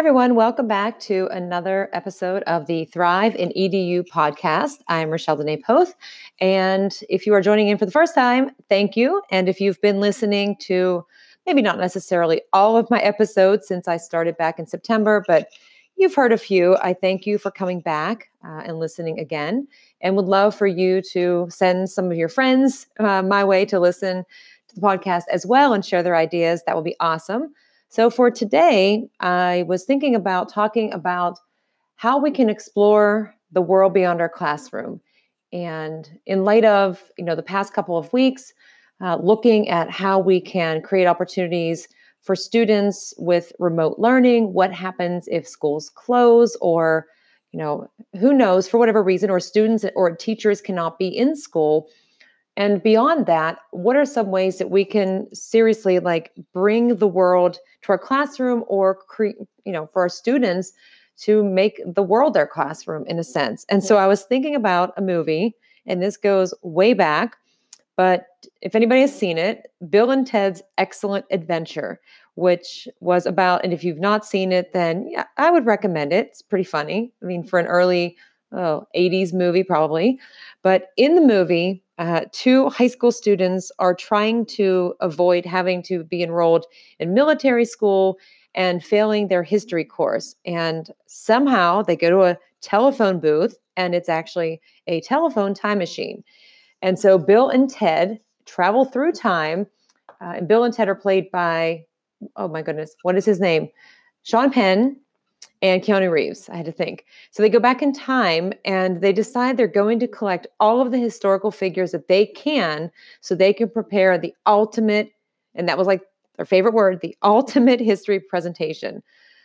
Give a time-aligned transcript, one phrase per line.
[0.00, 0.34] everyone.
[0.34, 4.76] Welcome back to another episode of the Thrive in EDU podcast.
[4.88, 5.94] I'm Rochelle Dene Poth.
[6.40, 9.20] And if you are joining in for the first time, thank you.
[9.30, 11.04] And if you've been listening to
[11.44, 15.50] maybe not necessarily all of my episodes since I started back in September, but
[15.96, 19.68] you've heard a few, I thank you for coming back uh, and listening again.
[20.00, 23.78] And would love for you to send some of your friends uh, my way to
[23.78, 24.24] listen
[24.68, 26.62] to the podcast as well and share their ideas.
[26.64, 27.52] That would be awesome.
[27.90, 31.40] So, for today, I was thinking about talking about
[31.96, 35.00] how we can explore the world beyond our classroom.
[35.52, 38.52] And in light of you know the past couple of weeks,
[39.00, 41.88] uh, looking at how we can create opportunities
[42.20, 47.06] for students with remote learning, what happens if schools close, or
[47.50, 51.88] you know who knows for whatever reason, or students or teachers cannot be in school
[52.56, 57.58] and beyond that, what are some ways that we can seriously like bring the world
[57.82, 60.72] to our classroom or create, you know, for our students
[61.18, 63.64] to make the world their classroom in a sense.
[63.68, 64.04] And so mm-hmm.
[64.04, 65.54] I was thinking about a movie,
[65.86, 67.36] and this goes way back,
[67.96, 68.26] but
[68.62, 72.00] if anybody has seen it, Bill and Ted's Excellent Adventure,
[72.34, 76.28] which was about, and if you've not seen it, then yeah, I would recommend it.
[76.28, 77.12] It's pretty funny.
[77.22, 78.16] I mean, for an early
[78.52, 80.18] oh, 80s movie, probably.
[80.62, 86.02] But in the movie, uh, two high school students are trying to avoid having to
[86.02, 86.64] be enrolled
[86.98, 88.18] in military school
[88.54, 90.34] and failing their history course.
[90.46, 96.24] And somehow they go to a telephone booth, and it's actually a telephone time machine.
[96.80, 99.66] And so Bill and Ted travel through time,
[100.22, 101.84] uh, and Bill and Ted are played by,
[102.36, 103.68] oh my goodness, what is his name?
[104.22, 104.96] Sean Penn
[105.62, 106.48] and Keanu Reeves.
[106.48, 107.04] I had to think.
[107.30, 110.90] So they go back in time and they decide they're going to collect all of
[110.90, 115.12] the historical figures that they can so they can prepare the ultimate,
[115.54, 116.02] and that was like
[116.36, 119.02] their favorite word, the ultimate history presentation.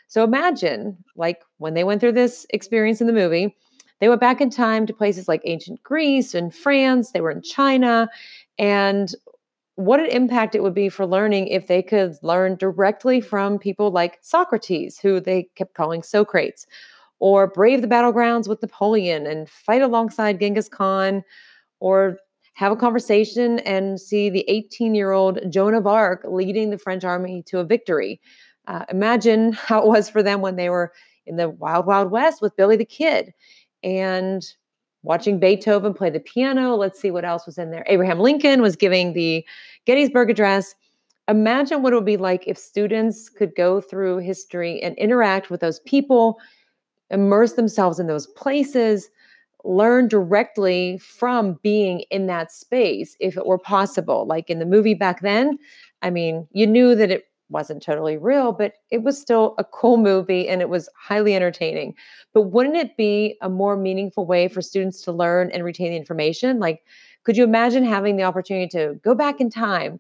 [0.08, 3.56] So imagine, like when they went through this experience in the movie,
[4.00, 7.42] they went back in time to places like ancient Greece and France, they were in
[7.42, 8.10] China,
[8.60, 9.14] and
[9.76, 13.92] what an impact it would be for learning if they could learn directly from people
[13.92, 16.66] like Socrates, who they kept calling Socrates,
[17.20, 21.24] or brave the battlegrounds with Napoleon and fight alongside Genghis Khan,
[21.80, 22.18] or
[22.54, 27.04] have a conversation and see the 18 year old Joan of Arc leading the French
[27.04, 28.22] army to a victory.
[28.68, 30.94] Uh, imagine how it was for them when they were
[31.26, 33.34] in the wild, wild west with Billy the Kid.
[33.84, 34.46] And
[35.06, 36.76] watching Beethoven play the piano.
[36.76, 37.86] Let's see what else was in there.
[37.88, 39.46] Abraham Lincoln was giving the
[39.86, 40.76] Gettysburg Address.
[41.28, 45.62] Imagine what it would be like if students could go through history and interact with
[45.62, 46.38] those people,
[47.10, 49.10] immerse themselves in those places,
[49.64, 54.28] learn directly from being in that space if it were possible.
[54.28, 55.58] Like in the movie back then,
[56.02, 59.98] I mean, you knew that it wasn't totally real, but it was still a cool
[59.98, 61.94] movie and it was highly entertaining.
[62.34, 65.98] But wouldn't it be a more meaningful way for students to learn and retain the
[65.98, 66.60] information?
[66.60, 66.84] Like,
[67.24, 70.00] could you imagine having the opportunity to go back in time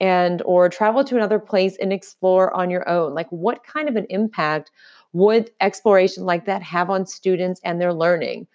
[0.00, 3.14] and or travel to another place and explore on your own?
[3.14, 4.70] Like, what kind of an impact
[5.12, 8.46] would exploration like that have on students and their learning?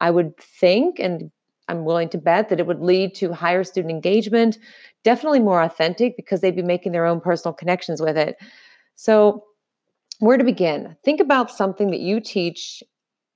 [0.00, 1.30] I would think, and
[1.68, 4.58] I'm willing to bet that it would lead to higher student engagement,
[5.02, 8.36] definitely more authentic because they'd be making their own personal connections with it.
[8.96, 9.44] So,
[10.20, 10.96] where to begin?
[11.04, 12.82] Think about something that you teach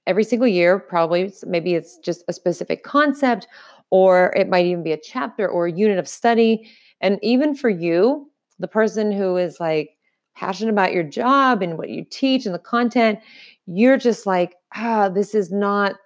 [0.07, 0.79] every single year.
[0.79, 3.49] Probably, maybe it's just a specific concept,
[3.91, 6.71] or it might even be a chapter or a unit of study.
[7.01, 9.91] And even for you, the person who is like
[10.37, 13.19] passionate about your job and what you teach and the content,
[13.67, 15.97] you're just like, ah, this is not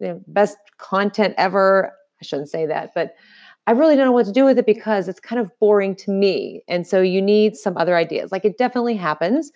[0.00, 1.92] the best content ever.
[2.20, 3.14] I shouldn't say that, but
[3.66, 6.10] I really don't know what to do with it because it's kind of boring to
[6.10, 6.62] me.
[6.68, 8.30] And so you need some other ideas.
[8.30, 9.50] Like it definitely happens.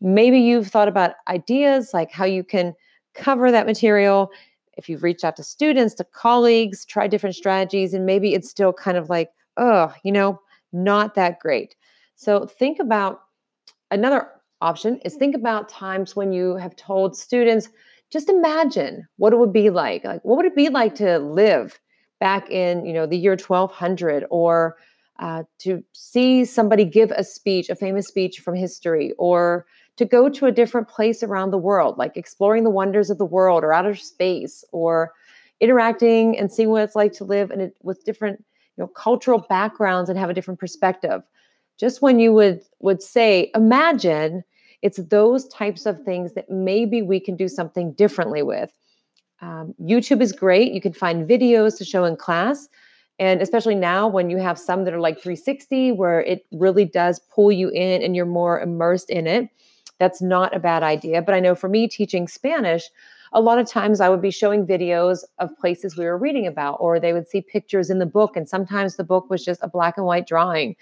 [0.00, 2.74] Maybe you've thought about ideas like how you can
[3.14, 4.30] cover that material.
[4.76, 8.74] If you've reached out to students, to colleagues, try different strategies, and maybe it's still
[8.74, 10.38] kind of like, oh, you know,
[10.72, 11.74] not that great.
[12.14, 13.20] So think about
[13.90, 14.28] another
[14.60, 17.70] option is think about times when you have told students,
[18.16, 20.02] just imagine what it would be like.
[20.02, 21.78] Like, what would it be like to live
[22.18, 24.76] back in, you know, the year 1200 or
[25.18, 29.66] uh, to see somebody give a speech, a famous speech from history, or
[29.98, 33.26] to go to a different place around the world, like exploring the wonders of the
[33.26, 35.12] world or outer space, or
[35.60, 38.42] interacting and seeing what it's like to live in a, with different,
[38.78, 41.20] you know, cultural backgrounds and have a different perspective.
[41.78, 44.42] Just when you would would say, imagine
[44.82, 48.70] it's those types of things that maybe we can do something differently with.
[49.40, 50.72] Um, YouTube is great.
[50.72, 52.68] You can find videos to show in class.
[53.18, 57.18] And especially now, when you have some that are like 360, where it really does
[57.34, 59.48] pull you in and you're more immersed in it.
[59.98, 61.22] that's not a bad idea.
[61.22, 62.90] But I know for me teaching Spanish,
[63.32, 66.76] a lot of times I would be showing videos of places we were reading about,
[66.80, 68.36] or they would see pictures in the book.
[68.36, 70.76] And sometimes the book was just a black and white drawing.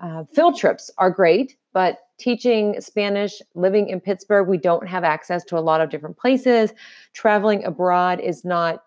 [0.00, 5.44] Uh, field trips are great, but teaching Spanish, living in Pittsburgh, we don't have access
[5.44, 6.72] to a lot of different places.
[7.12, 8.82] Traveling abroad is not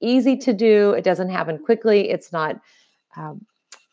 [0.00, 2.60] easy to do, it doesn't happen quickly, it's not
[3.16, 3.44] um,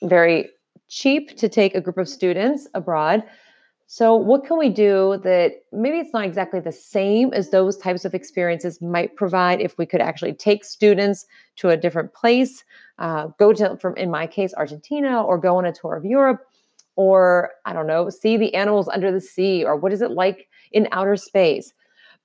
[0.03, 0.50] very
[0.88, 3.23] cheap to take a group of students abroad.
[3.88, 8.06] So, what can we do that maybe it's not exactly the same as those types
[8.06, 11.25] of experiences might provide if we could actually take students
[11.57, 12.63] to a different place,
[13.00, 16.39] uh, go to, from in my case, Argentina, or go on a tour of Europe,
[16.96, 20.48] or I don't know, see the animals under the sea, or what is it like
[20.72, 21.74] in outer space?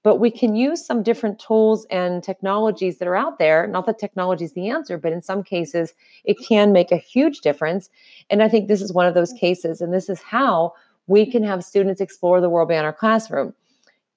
[0.02, 3.66] But we can use some different tools and technologies that are out there.
[3.66, 7.40] Not that technology is the answer, but in some cases, it can make a huge
[7.40, 7.90] difference.
[8.30, 9.80] And I think this is one of those cases.
[9.80, 10.74] And this is how
[11.08, 13.52] we can have students explore the world beyond our classroom.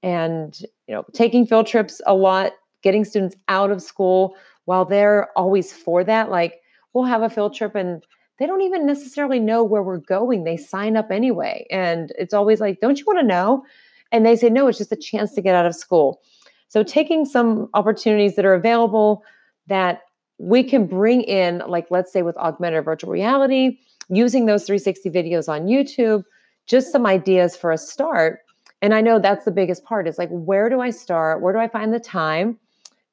[0.04, 2.54] And, you know, taking field trips a lot,
[2.84, 4.36] getting students out of school
[4.66, 6.30] while they're always for that.
[6.30, 6.62] Like,
[6.94, 8.06] we'll have a field trip and
[8.40, 10.46] they don't even necessarily know where we're going.
[10.46, 11.68] They sign up anyway.
[11.70, 13.66] And it's always like, don't you want to know?
[14.12, 16.22] And they say, no, it's just a chance to get out of school.
[16.70, 19.24] So taking some opportunities that are available
[19.68, 20.04] that
[20.38, 23.78] we can bring in, like let's say with augmented virtual reality,
[24.08, 26.24] using those 360 videos on YouTube,
[26.66, 28.40] just some ideas for a start.
[28.82, 31.42] And I know that's the biggest part is like, where do I start?
[31.42, 32.58] Where do I find the time?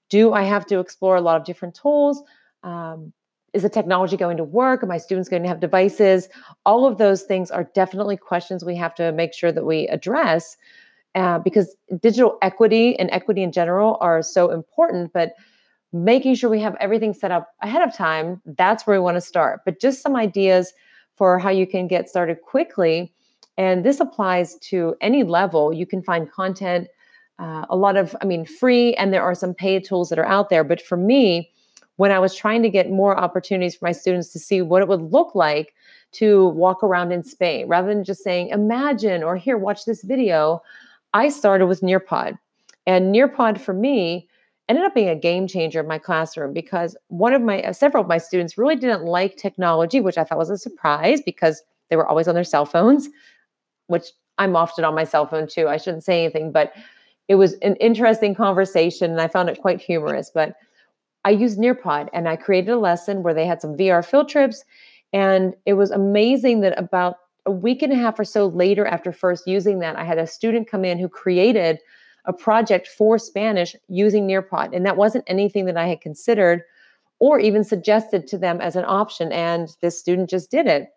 [0.08, 2.22] Do I have to explore a lot of different tools?
[2.62, 3.12] Um,
[3.56, 4.82] is the technology going to work?
[4.82, 6.28] Are my students going to have devices?
[6.66, 10.58] All of those things are definitely questions we have to make sure that we address
[11.14, 15.14] uh, because digital equity and equity in general are so important.
[15.14, 15.32] But
[15.94, 19.22] making sure we have everything set up ahead of time, that's where we want to
[19.22, 19.62] start.
[19.64, 20.74] But just some ideas
[21.14, 23.14] for how you can get started quickly.
[23.56, 25.72] And this applies to any level.
[25.72, 26.88] You can find content,
[27.38, 30.26] uh, a lot of, I mean, free, and there are some paid tools that are
[30.26, 30.62] out there.
[30.62, 31.50] But for me,
[31.96, 34.88] when I was trying to get more opportunities for my students to see what it
[34.88, 35.74] would look like
[36.12, 40.62] to walk around in Spain, rather than just saying, imagine or here, watch this video,
[41.14, 42.38] I started with Nearpod.
[42.86, 44.28] And Nearpod for me
[44.68, 48.02] ended up being a game changer in my classroom because one of my, uh, several
[48.02, 51.96] of my students really didn't like technology, which I thought was a surprise because they
[51.96, 53.08] were always on their cell phones,
[53.86, 54.06] which
[54.38, 55.68] I'm often on my cell phone too.
[55.68, 56.72] I shouldn't say anything, but
[57.28, 60.30] it was an interesting conversation and I found it quite humorous.
[60.32, 60.56] But
[61.26, 64.64] I used Nearpod and I created a lesson where they had some VR field trips.
[65.12, 69.10] And it was amazing that about a week and a half or so later, after
[69.10, 71.80] first using that, I had a student come in who created
[72.26, 74.74] a project for Spanish using Nearpod.
[74.74, 76.62] And that wasn't anything that I had considered
[77.18, 79.32] or even suggested to them as an option.
[79.32, 80.90] And this student just did it.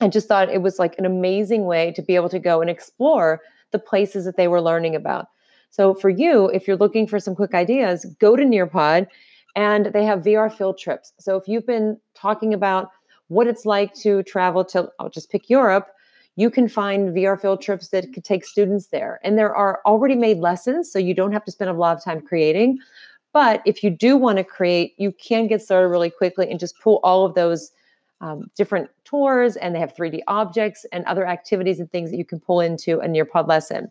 [0.00, 2.70] I just thought it was like an amazing way to be able to go and
[2.70, 3.40] explore
[3.72, 5.26] the places that they were learning about.
[5.70, 9.08] So for you, if you're looking for some quick ideas, go to Nearpod
[9.56, 11.12] and they have VR field trips.
[11.18, 12.90] So if you've been talking about
[13.28, 15.88] what it's like to travel to, I'll just pick Europe,
[16.36, 19.18] you can find VR field trips that could take students there.
[19.24, 22.04] And there are already made lessons, so you don't have to spend a lot of
[22.04, 22.78] time creating.
[23.32, 26.78] But if you do want to create, you can get started really quickly and just
[26.80, 27.72] pull all of those
[28.20, 32.24] um, different tours, and they have 3D objects and other activities and things that you
[32.24, 33.90] can pull into a Nearpod lesson.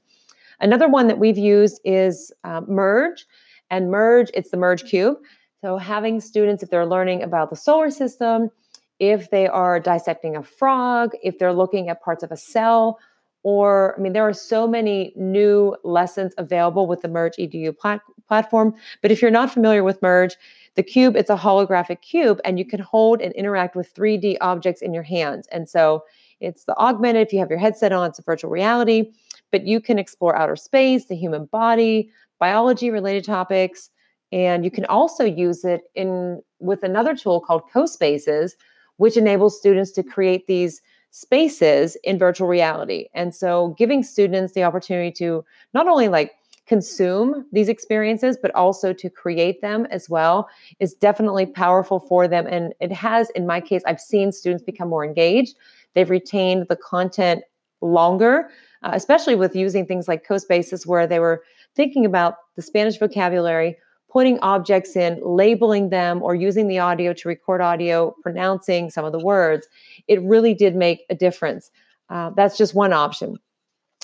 [0.59, 3.25] Another one that we've used is uh, Merge.
[3.69, 5.17] And Merge, it's the Merge Cube.
[5.61, 8.51] So, having students, if they're learning about the solar system,
[8.99, 12.99] if they are dissecting a frog, if they're looking at parts of a cell,
[13.43, 18.01] or I mean, there are so many new lessons available with the Merge EDU plat-
[18.27, 18.75] platform.
[19.01, 20.35] But if you're not familiar with Merge,
[20.75, 24.81] the cube, it's a holographic cube, and you can hold and interact with 3D objects
[24.81, 25.47] in your hands.
[25.51, 26.03] And so
[26.39, 29.11] it's the augmented, if you have your headset on, it's a virtual reality,
[29.51, 33.89] but you can explore outer space, the human body, biology related topics,
[34.31, 38.53] and you can also use it in with another tool called CoSpaces,
[38.98, 40.81] which enables students to create these
[41.12, 43.07] spaces in virtual reality.
[43.13, 46.34] And so giving students the opportunity to not only like
[46.67, 52.46] consume these experiences, but also to create them as well is definitely powerful for them.
[52.46, 55.55] And it has, in my case, I've seen students become more engaged.
[55.93, 57.43] They've retained the content
[57.81, 58.50] longer,
[58.84, 61.43] uh, especially with using things like CoSpaces, where they were
[61.75, 63.77] thinking about the Spanish vocabulary
[64.09, 69.11] putting objects in, labeling them, or using the audio to record audio, pronouncing some of
[69.11, 69.67] the words,
[70.07, 71.71] it really did make a difference.
[72.09, 73.37] Uh, that's just one option.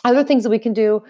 [0.03, 1.01] Other things that we can do,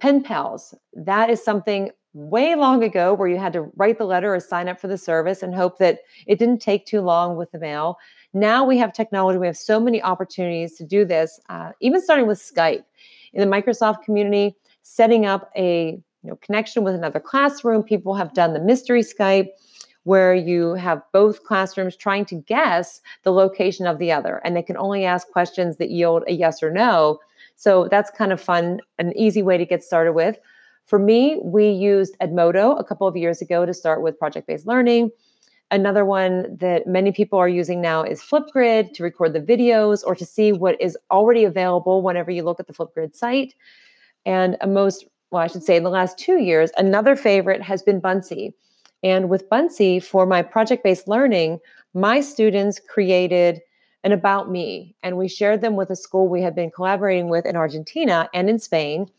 [0.00, 0.74] pen pals.
[0.94, 4.68] That is something way long ago where you had to write the letter or sign
[4.68, 7.98] up for the service and hope that it didn't take too long with the mail.
[8.32, 12.26] Now we have technology, we have so many opportunities to do this, uh, even starting
[12.26, 12.84] with Skype.
[13.34, 17.82] in the Microsoft community, setting up a you know, connection with another classroom.
[17.82, 19.48] People have done the mystery Skype
[20.04, 24.62] where you have both classrooms trying to guess the location of the other, and they
[24.62, 27.18] can only ask questions that yield a yes or no.
[27.56, 30.38] So that's kind of fun, an easy way to get started with.
[30.86, 34.66] For me, we used Edmodo a couple of years ago to start with project based
[34.66, 35.10] learning.
[35.70, 40.14] Another one that many people are using now is Flipgrid to record the videos or
[40.14, 43.54] to see what is already available whenever you look at the Flipgrid site.
[44.24, 47.82] And a most, well, I should say, in the last two years, another favorite has
[47.82, 48.54] been Buncee.
[49.02, 51.60] And with Buncee, for my project based learning,
[51.94, 53.60] my students created
[54.04, 57.44] an About Me, and we shared them with a school we had been collaborating with
[57.44, 59.10] in Argentina and in Spain.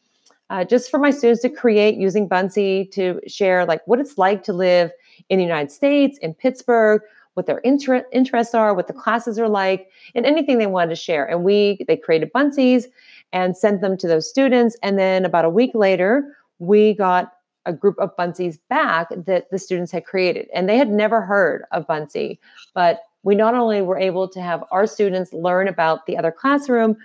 [0.49, 4.43] Uh, just for my students to create using Buncee to share like what it's like
[4.45, 4.91] to live
[5.29, 7.01] in the United States, in Pittsburgh,
[7.35, 10.95] what their inter- interests are, what the classes are like, and anything they wanted to
[10.95, 11.25] share.
[11.25, 12.85] And we they created Buncees
[13.31, 14.75] and sent them to those students.
[14.83, 17.33] And then about a week later, we got
[17.65, 20.47] a group of Buncees back that the students had created.
[20.53, 22.39] And they had never heard of Buncee,
[22.73, 26.97] but we not only were able to have our students learn about the other classroom,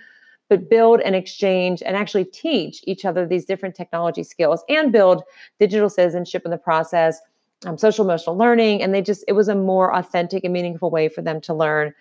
[0.49, 5.23] but build and exchange and actually teach each other these different technology skills and build
[5.59, 7.19] digital citizenship in the process,
[7.65, 8.81] um, social emotional learning.
[8.81, 11.93] And they just, it was a more authentic and meaningful way for them to learn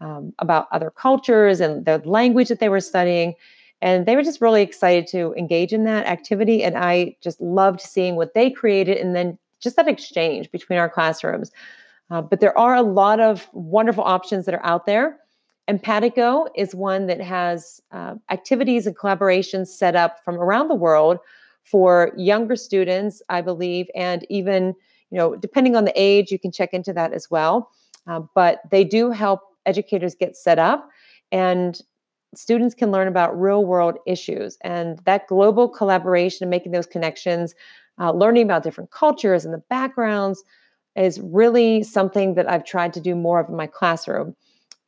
[0.00, 3.34] um, about other cultures and the language that they were studying.
[3.80, 6.64] And they were just really excited to engage in that activity.
[6.64, 10.88] And I just loved seeing what they created and then just that exchange between our
[10.88, 11.52] classrooms.
[12.10, 15.18] Uh, but there are a lot of wonderful options that are out there.
[15.68, 21.18] Empatico is one that has uh, activities and collaborations set up from around the world
[21.64, 24.74] for younger students, I believe, and even
[25.10, 27.70] you know depending on the age, you can check into that as well.
[28.06, 30.88] Uh, but they do help educators get set up,
[31.30, 31.82] and
[32.34, 37.54] students can learn about real world issues and that global collaboration and making those connections,
[38.00, 40.44] uh, learning about different cultures and the backgrounds
[40.96, 44.34] is really something that I've tried to do more of in my classroom.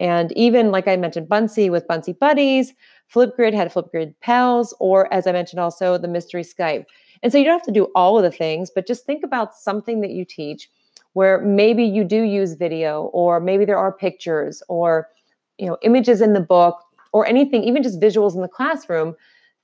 [0.00, 2.73] And even like I mentioned, Buncee with Buncee Buddies,
[3.12, 6.87] Flipgrid had Flipgrid Pals, or as I mentioned also, the Mystery Skype.
[7.23, 9.54] And so you don't have to do all of the things, but just think about
[9.54, 10.70] something that you teach
[11.12, 15.09] where maybe you do use video, or maybe there are pictures, or
[15.59, 16.82] you know, images in the book,
[17.12, 19.14] or anything, even just visuals in the classroom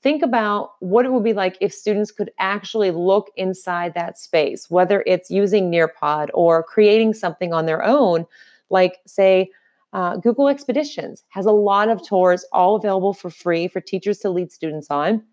[0.03, 4.71] think about what it would be like if students could actually look inside that space,
[4.71, 8.25] whether it's using Nearpod or creating something on their own,
[8.71, 9.51] like, say,
[9.93, 14.31] uh, Google Expeditions has a lot of tours all available for free for teachers to
[14.31, 15.25] lead students on.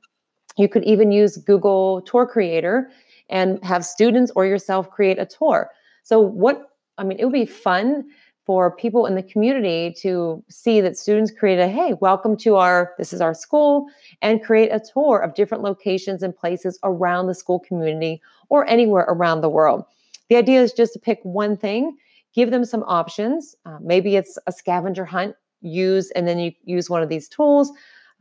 [0.58, 2.90] You could even use Google Tour Creator
[3.30, 5.70] and have students or yourself create a tour.
[6.02, 8.06] So, what I mean, it would be fun
[8.46, 12.94] for people in the community to see that students create a hey welcome to our
[12.98, 13.88] this is our school
[14.22, 19.06] and create a tour of different locations and places around the school community or anywhere
[19.08, 19.86] around the world.
[20.30, 21.98] The idea is just to pick one thing
[22.34, 23.56] give them some options.
[23.66, 27.72] Uh, maybe it's a scavenger hunt use and then you use one of these tools.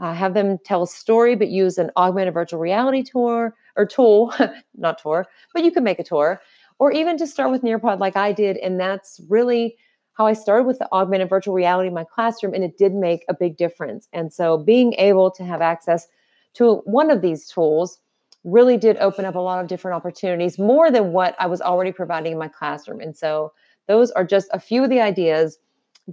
[0.01, 4.33] Uh, have them tell a story but use an augmented virtual reality tour or tool
[4.77, 6.41] not tour but you can make a tour.
[6.79, 9.77] Or even just start with nearpod like i did and that's really
[10.15, 13.25] how I started with the augmented virtual reality in my classroom, and it did make
[13.29, 14.09] a big difference.
[14.13, 16.07] And so being able to have access
[16.55, 17.99] to one of these tools
[18.45, 21.93] really did open up a lot of different opportunities, more than what I was already
[21.93, 23.01] providing in my classroom.
[23.01, 23.53] And so
[23.87, 25.59] those are just a few of the ideas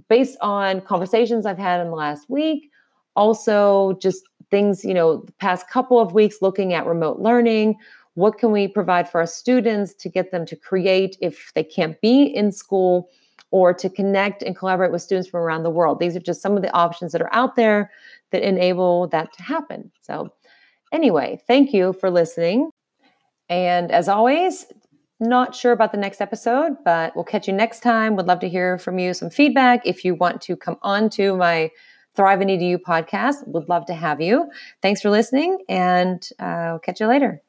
[0.08, 2.70] based on conversations I've had in the last week.
[3.16, 7.76] Also, just things, you know, the past couple of weeks looking at remote learning.
[8.14, 12.00] What can we provide for our students to get them to create if they can't
[12.00, 13.08] be in school?
[13.50, 15.98] Or to connect and collaborate with students from around the world.
[15.98, 17.90] These are just some of the options that are out there
[18.30, 19.90] that enable that to happen.
[20.02, 20.32] So,
[20.92, 22.70] anyway, thank you for listening.
[23.48, 24.66] And as always,
[25.18, 28.16] not sure about the next episode, but we'll catch you next time.
[28.16, 29.82] Would love to hear from you some feedback.
[29.84, 31.70] If you want to come on to my
[32.16, 34.50] Thrive in EDU podcast, would love to have you.
[34.82, 37.40] Thanks for listening, and uh, I'll catch you later.